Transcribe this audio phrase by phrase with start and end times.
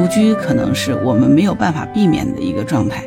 [0.00, 3.06] 独居可能是我们没有办法避免的一个状态。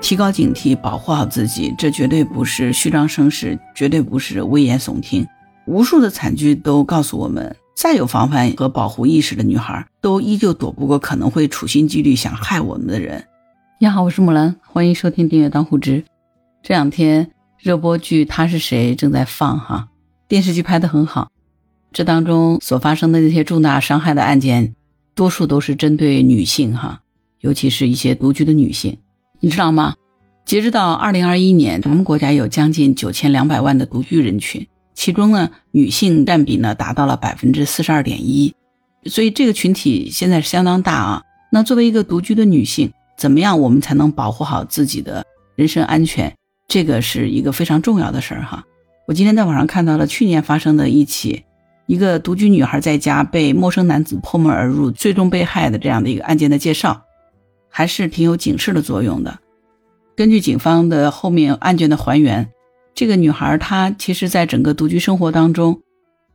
[0.00, 5.24] 提高警惕，保护好自己，这绝对不是虚张声势，绝对不是危言耸听。
[5.66, 13.22] 无数的惨剧都告诉我们，再有防范和保护意识的女孩，都依旧躲不过可能会处心积虑想害我们的人。
[13.78, 16.02] 你好，我是木兰，欢迎收听订阅当护知。
[16.60, 19.86] 这两天热播剧《他是谁》正在放哈，
[20.26, 21.30] 电视剧拍得很好。
[21.92, 24.74] 这当中所发生的那些重大伤害的案件，
[25.14, 27.02] 多数都是针对女性哈，
[27.40, 28.98] 尤其是一些独居的女性。
[29.40, 29.94] 你知道吗？
[30.44, 38.52] 截止到二零二一年，咱们国家有将近九千两百万的独居人群，其中呢，女性占比呢达到了百分之四十二点一，
[39.06, 41.22] 所以这个群体现在是相当大啊。
[41.50, 45.24] 那作为一个独居的女性，怎么样我们才能保护好自己的
[45.54, 46.34] 人身安全？
[46.66, 48.64] 这个是一个非常重要的事儿哈。
[49.06, 51.44] 我今天在网上看到了去年发生的一起，
[51.86, 57.02] 一个独居女孩在家被陌生男子破门而入，最终被害的这样的一个案件的介绍。
[57.74, 59.38] 还是挺有警示的作用的。
[60.14, 62.50] 根据警方的后面案件的还原，
[62.94, 65.80] 这个女孩她其实在整个独居生活当中，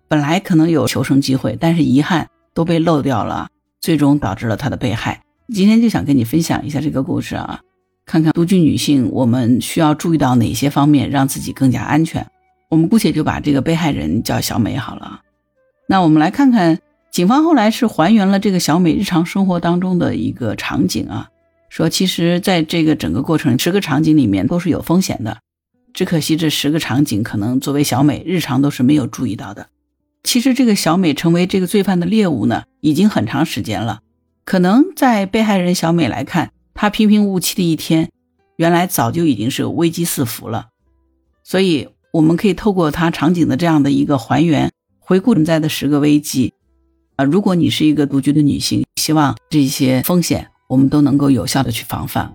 [0.07, 5.22] 本来可能有求生机会，但是遗憾都被漏掉了，最终导致了她的被害。
[5.53, 7.61] 今天就想跟你分享一下这个故事啊，
[8.03, 12.25] 看看独居女性我们需要注意到哪些方面，让自己更加安全。
[12.69, 15.22] 我们姑且就把这个被害人叫小美好了。
[15.88, 16.80] 那我们来看看。
[17.09, 21.29] 警方后来是还原了这个小美日常生活当中的一个场景啊，
[21.67, 25.39] 说其实在这个整个过程十个场景里面都是有风险的，
[25.94, 29.67] 只可惜这十个场景可能作为小美日常都是没有注意到的。
[30.23, 34.01] 其实这个小美成为这个罪犯的猎物呢，已经很长时间了。
[34.45, 38.11] 可能在被害人小美来看，她平平无奇的一天，
[38.57, 40.67] 原来早就已经是危机四伏了。
[41.44, 44.72] 所以我们可以透过她场景的这样的一个还原，
[45.08, 46.53] 回顾存在的十个危机。
[47.16, 52.34] 啊，如果你是一个独居的女性，希望这些风险我们都能够有效的去防范。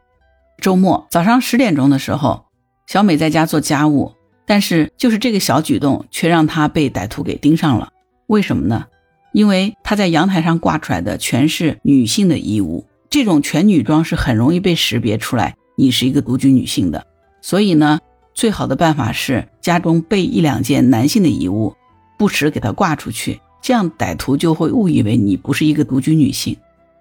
[0.59, 2.47] 周末早上十点钟的时候，
[2.87, 4.13] 小美在家做家务，
[4.47, 7.91] 但是就是这个小举动却让她被歹徒给盯上了。
[8.29, 8.87] 为什么呢？
[9.35, 17.07] 因为她在阳台上挂出来的全是女性的衣物，这种全女装是很容易被识别出来你是一个独居女性的。
[17.43, 18.01] 所以呢，
[18.33, 21.75] 最好的办法是家中备一两件男性的衣物，
[22.23, 23.41] 不时给它挂出去。
[23.61, 26.57] 这样歹徒就会误以为你不是一个独居女性。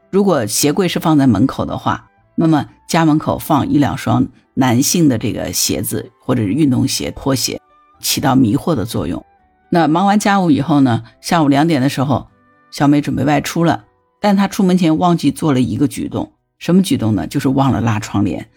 [0.09, 7.61] 如果鞋柜是放在门口的话，那么家门口放一两双男性的这个鞋子或者是运动鞋、拖鞋，
[7.99, 9.23] 起到迷惑的作用。
[9.69, 12.29] 那忙完家务以后呢，下午两点的时候，
[12.71, 13.83] 小美准备外出了，
[14.19, 17.27] 但她出门前忘记做了一个举动，什么举动呢？
[17.27, 18.49] 就是忘了拉窗帘。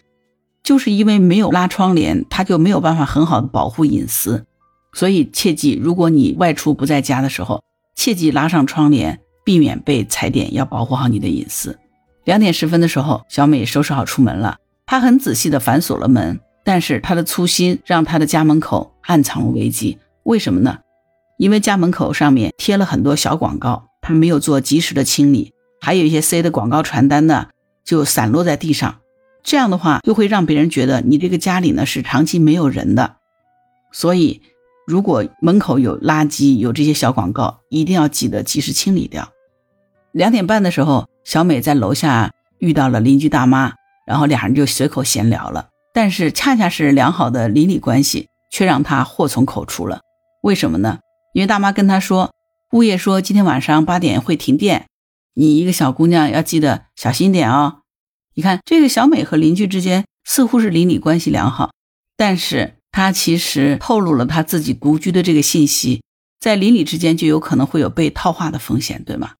[0.62, 4.46] 就是因为没有拉窗帘，她就没有办法很好的保护隐私。
[4.94, 7.62] 所以切记，如果你外出不在家的时候，
[7.96, 11.76] 切记拉上窗帘，避免被踩点，要保护好你的隐私。
[12.24, 14.56] 两点十分的时候，小美收拾好出门了。
[14.86, 19.98] 她很仔细地反锁了门，但是她的粗心让她的家门口暗藏了危机。
[20.22, 20.78] 为什么呢？
[21.38, 27.48] 因为家门口上面贴了很多小广告，她没有做及时的清理，还有一些塞的广告传单呢，
[27.84, 29.00] 就散落在地上。
[29.42, 33.16] 这样的话，又会让别人觉得你这个家里呢是长期没有人的，
[33.90, 34.40] 所以。
[34.86, 39.26] 如果门口有垃圾，有这些小广告，一定要记得及时清理掉。
[40.12, 43.72] 两点半的时候，小美在楼下遇到了邻居大妈，
[44.06, 45.68] 然后俩人就随口闲聊了。
[45.94, 50.00] 但是恰恰是良好的邻里关系，却让她祸从口出了。
[50.42, 50.98] 为什么呢？
[51.32, 52.32] 因为大妈跟她说，
[52.72, 54.86] 物业说今天晚上八点会停电，
[55.34, 57.80] 你一个小姑娘要记得小心点哦。
[58.34, 61.70] 你看，这个小美和邻居之间似乎是邻里关系良好，
[62.18, 62.74] 但是。
[62.94, 66.00] 他其实透露了他自己独居的这个信息，
[66.38, 69.32] 在邻里之间就有可能会有被套话的风险，对吗？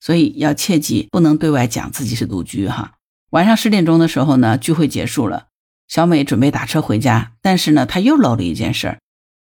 [0.00, 2.94] 所以要切记不能对外讲自己是独居哈。
[3.32, 5.48] 晚上十点钟的时候呢，聚会结束了，
[5.88, 8.98] 小美准备打车回家，但是呢，她又漏了一件事儿，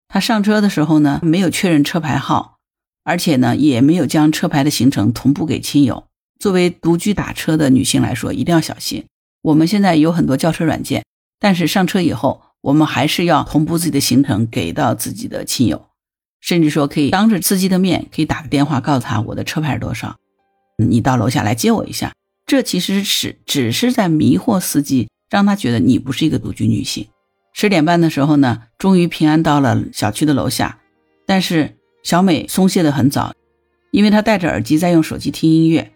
[0.07, 2.59] 她上车的时候呢，没有确认车牌号，
[3.03, 6.07] 而且呢，也没有将车牌的行程同步给亲友。
[6.39, 9.07] 作为独居打车的女性来说，一定要小心。
[9.43, 11.05] 我们现在有很多叫车软件，
[11.41, 12.46] 但是上车以后。
[12.67, 15.87] 我们还是要同步自己的行程给到自己的亲友，
[16.41, 20.17] 甚至说可以当着司机的面，可以打个电话告诉他我的车牌是多少，
[20.77, 22.13] 你到楼下来接我一下。
[22.45, 27.07] 这其实是只是在迷惑司机，让他觉得你不是一个独居女性。
[27.53, 30.81] 十点半的时候呢，终于平安到了小区的楼下，
[31.25, 33.33] 但是小美松懈的很早，
[33.93, 35.93] 因为她戴着耳机在用手机听音乐，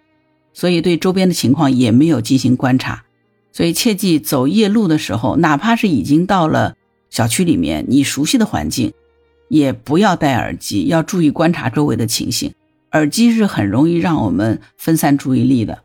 [0.53, 3.03] 所以对周边的情况也没有进行观察。
[3.53, 6.77] 所以切记，走夜路的时候，哪怕是已经到了
[7.11, 8.93] 小区里面，你熟悉的环境，
[9.49, 12.53] 也不要戴耳机，要注意观察周围的情形。
[12.93, 15.83] 耳机是很容易让我们分散注意力的。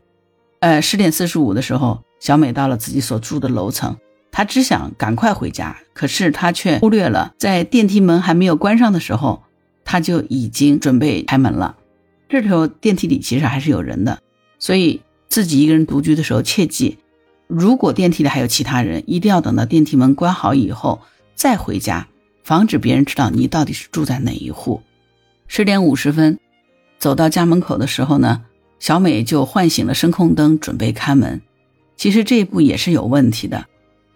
[0.60, 3.96] 呃，十点四十五的时候，小美到了自己所住的楼层，
[4.32, 9.42] 她只想赶快回家，可是她却忽略了，在电梯门还没有关上的时候，
[9.84, 11.76] 她就已经准备开门了。
[12.28, 14.18] 这时候电梯里其实还是有人的，
[14.58, 16.98] 所以自己一个人独居的时候，切记，
[17.46, 21.00] 如果电梯里还有其他人，一定要等到电梯门关好以后
[21.34, 22.08] 再回家，
[22.42, 24.82] 防止别人知道你到底是住在哪一户。
[25.46, 26.38] 十点五十分，
[26.98, 28.42] 走到家门口的时候呢，
[28.80, 31.40] 小美就唤醒了声控灯，准备开门。
[31.96, 33.66] 其实这一步也是有问题的，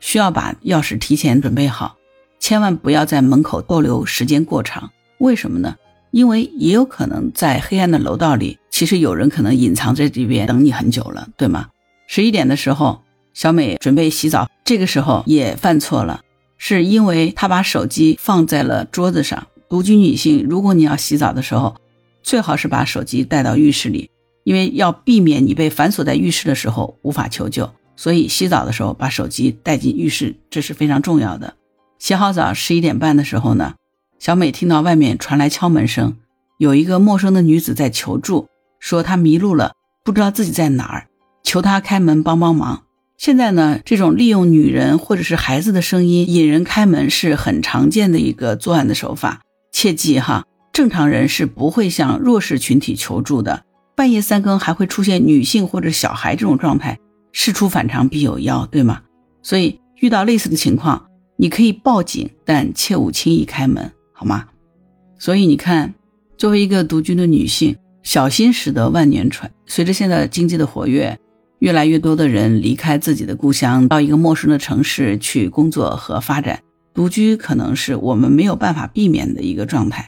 [0.01, 1.97] 需要把钥匙提前准备好，
[2.41, 4.91] 千万不要在门口逗留时间过长。
[5.19, 5.77] 为什么呢？
[6.11, 11.69] 因为也有可能在黑暗的楼道里，其实有人可能隐藏在这边等你很久了，对吗？
[12.09, 16.21] 十一点的时候，小美准备洗澡，这个时候也犯错了，
[16.59, 19.47] 是因为她把手机放在了桌子上。
[19.69, 21.77] 独居女性，如果你要洗澡的时候，
[22.23, 24.11] 最好是把手机带到浴室里，
[24.43, 27.71] 因为要避免你被反锁在浴室的时候无法求救。
[27.97, 31.55] 所以洗澡的时候把手机带进浴室，这是非常重要的。
[31.99, 33.75] 洗好澡，十一点半的时候呢。
[34.19, 36.17] 小美听到外面传来敲门声，
[36.59, 38.49] 有一个陌生的女子在求助，
[38.79, 39.73] 说她迷路了，
[40.05, 41.07] 不知道自己在哪儿，
[41.43, 42.83] 求她开门帮帮忙。
[43.21, 49.43] 现在呢，这种利用女人或者是孩子的声音引人开门是很常见的一个作案的手法。
[49.71, 53.63] 切记哈，正常人是不会向弱势群体求助的。
[53.95, 56.99] 半夜三更还会出现女性或者小孩这种状态，
[57.31, 59.03] 事出反常必有妖，对吗？
[59.43, 61.05] 所以遇到类似的情况，
[61.37, 63.93] 你可以报警，但切勿轻易开门。
[64.15, 64.47] 好吗？
[65.19, 65.93] 所以你看，
[66.39, 69.53] 作为一个独居的女性，小心驶得万年船。
[69.67, 71.19] 随着现在经济的活跃，
[71.61, 76.61] 越来越多的人离开自己的故乡，到一个陌生的城市去工作和发展。
[76.95, 80.07] 独居可能是我们没有办法避免的一个状态。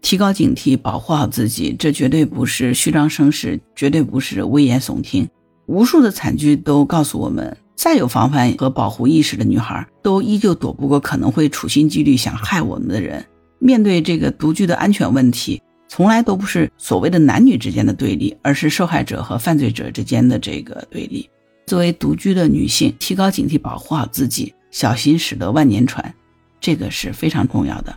[0.00, 5.28] 提高警惕，保护好自己，这绝对不是虚张声势，绝对不是危言耸听。
[5.66, 7.56] 无数的惨剧都告诉我们。
[7.74, 13.24] 再有防范和保护意识的女孩，都依旧躲不过可能会处心积虑想害我们的人。
[13.58, 15.60] 面对这个独居的安全问题，
[15.94, 21.28] 从来都不是所谓的男女之间的对立，而是受害者和犯罪者之间的这个对立。
[21.66, 26.14] 作为独居的女性，提高警惕，保护好自己，小心驶得万年船，
[26.62, 27.94] 这个是非常重要的。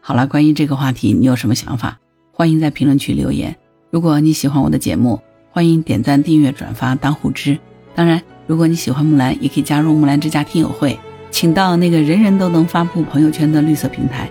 [0.00, 1.98] 好了，关于这个话题，你有什么想法？
[2.32, 3.54] 欢迎在评论区留言。
[3.90, 5.20] 如果你喜欢我的节目，
[5.50, 7.58] 欢迎点赞、订阅、转发、当护知。
[7.94, 10.98] 当然，如果你喜欢木兰，也可以加入木兰之家听友会，
[11.30, 14.30] 请到那个人人都能发布朋友圈的绿色平台。